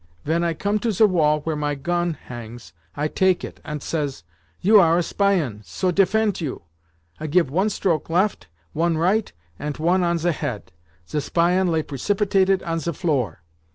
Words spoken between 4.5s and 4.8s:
'You